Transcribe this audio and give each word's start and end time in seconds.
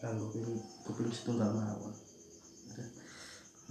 kanggo 0.00 0.32
kuping 0.32 0.56
kuping 0.88 1.12
setunggal 1.12 1.52
mawon. 1.52 1.92